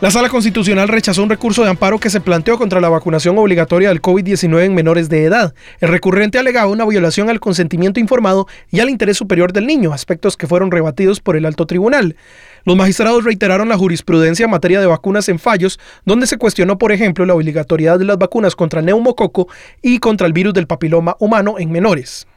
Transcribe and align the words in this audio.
La 0.00 0.12
Sala 0.12 0.28
Constitucional 0.28 0.86
rechazó 0.86 1.24
un 1.24 1.28
recurso 1.28 1.64
de 1.64 1.70
amparo 1.70 1.98
que 1.98 2.08
se 2.08 2.20
planteó 2.20 2.56
contra 2.56 2.80
la 2.80 2.88
vacunación 2.88 3.36
obligatoria 3.36 3.88
del 3.88 4.00
COVID-19 4.00 4.62
en 4.62 4.72
menores 4.72 5.08
de 5.08 5.24
edad. 5.24 5.54
El 5.80 5.88
recurrente 5.88 6.38
alegaba 6.38 6.70
una 6.70 6.84
violación 6.84 7.28
al 7.28 7.40
consentimiento 7.40 7.98
informado 7.98 8.46
y 8.70 8.78
al 8.78 8.90
interés 8.90 9.16
superior 9.16 9.52
del 9.52 9.66
niño, 9.66 9.92
aspectos 9.92 10.36
que 10.36 10.46
fueron 10.46 10.70
rebatidos 10.70 11.18
por 11.18 11.34
el 11.34 11.44
alto 11.44 11.66
tribunal. 11.66 12.14
Los 12.64 12.76
magistrados 12.76 13.24
reiteraron 13.24 13.68
la 13.68 13.76
jurisprudencia 13.76 14.44
en 14.44 14.52
materia 14.52 14.78
de 14.78 14.86
vacunas 14.86 15.28
en 15.28 15.40
fallos, 15.40 15.80
donde 16.04 16.28
se 16.28 16.38
cuestionó, 16.38 16.78
por 16.78 16.92
ejemplo, 16.92 17.26
la 17.26 17.34
obligatoriedad 17.34 17.98
de 17.98 18.04
las 18.04 18.18
vacunas 18.18 18.54
contra 18.54 18.78
el 18.78 18.86
neumococo 18.86 19.48
y 19.82 19.98
contra 19.98 20.28
el 20.28 20.32
virus 20.32 20.54
del 20.54 20.68
papiloma 20.68 21.16
humano 21.18 21.56
en 21.58 21.72
menores. 21.72 22.28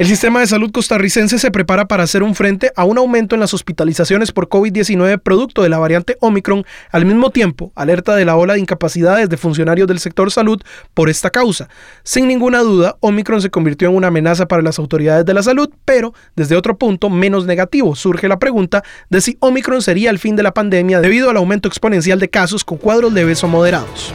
El 0.00 0.06
sistema 0.06 0.40
de 0.40 0.46
salud 0.46 0.72
costarricense 0.72 1.38
se 1.38 1.50
prepara 1.50 1.84
para 1.84 2.04
hacer 2.04 2.22
un 2.22 2.34
frente 2.34 2.72
a 2.74 2.84
un 2.84 2.96
aumento 2.96 3.34
en 3.34 3.40
las 3.40 3.52
hospitalizaciones 3.52 4.32
por 4.32 4.48
COVID-19 4.48 5.20
producto 5.20 5.62
de 5.62 5.68
la 5.68 5.78
variante 5.78 6.16
Omicron. 6.20 6.64
Al 6.90 7.04
mismo 7.04 7.28
tiempo, 7.28 7.70
alerta 7.74 8.16
de 8.16 8.24
la 8.24 8.34
ola 8.34 8.54
de 8.54 8.60
incapacidades 8.60 9.28
de 9.28 9.36
funcionarios 9.36 9.86
del 9.86 9.98
sector 9.98 10.30
salud 10.30 10.62
por 10.94 11.10
esta 11.10 11.28
causa. 11.28 11.68
Sin 12.02 12.28
ninguna 12.28 12.60
duda, 12.60 12.96
Omicron 13.00 13.42
se 13.42 13.50
convirtió 13.50 13.90
en 13.90 13.96
una 13.96 14.06
amenaza 14.06 14.48
para 14.48 14.62
las 14.62 14.78
autoridades 14.78 15.26
de 15.26 15.34
la 15.34 15.42
salud, 15.42 15.68
pero 15.84 16.14
desde 16.34 16.56
otro 16.56 16.78
punto 16.78 17.10
menos 17.10 17.44
negativo 17.44 17.94
surge 17.94 18.26
la 18.26 18.38
pregunta 18.38 18.82
de 19.10 19.20
si 19.20 19.36
Omicron 19.40 19.82
sería 19.82 20.08
el 20.08 20.18
fin 20.18 20.34
de 20.34 20.42
la 20.42 20.54
pandemia 20.54 21.02
debido 21.02 21.28
al 21.28 21.36
aumento 21.36 21.68
exponencial 21.68 22.18
de 22.18 22.30
casos 22.30 22.64
con 22.64 22.78
cuadros 22.78 23.12
leves 23.12 23.44
o 23.44 23.48
moderados. 23.48 24.14